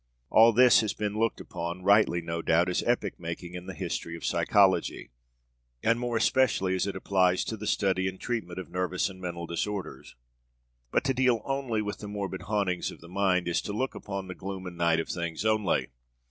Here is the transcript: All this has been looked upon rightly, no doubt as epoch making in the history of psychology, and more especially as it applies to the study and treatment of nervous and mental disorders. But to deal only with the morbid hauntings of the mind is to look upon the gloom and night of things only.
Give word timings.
All 0.31 0.51
this 0.51 0.81
has 0.81 0.95
been 0.95 1.13
looked 1.13 1.39
upon 1.39 1.83
rightly, 1.83 2.21
no 2.23 2.41
doubt 2.41 2.69
as 2.69 2.81
epoch 2.87 3.19
making 3.19 3.53
in 3.53 3.67
the 3.67 3.73
history 3.75 4.15
of 4.15 4.25
psychology, 4.25 5.11
and 5.83 5.99
more 5.99 6.17
especially 6.17 6.73
as 6.75 6.87
it 6.87 6.95
applies 6.95 7.45
to 7.45 7.55
the 7.55 7.67
study 7.67 8.07
and 8.07 8.19
treatment 8.19 8.57
of 8.57 8.67
nervous 8.71 9.09
and 9.11 9.21
mental 9.21 9.45
disorders. 9.45 10.15
But 10.89 11.03
to 11.03 11.13
deal 11.13 11.43
only 11.45 11.83
with 11.83 11.99
the 11.99 12.07
morbid 12.07 12.41
hauntings 12.49 12.89
of 12.89 12.99
the 12.99 13.07
mind 13.07 13.47
is 13.47 13.61
to 13.61 13.73
look 13.73 13.93
upon 13.93 14.27
the 14.27 14.33
gloom 14.33 14.65
and 14.65 14.75
night 14.75 14.99
of 14.99 15.07
things 15.07 15.45
only. 15.45 15.89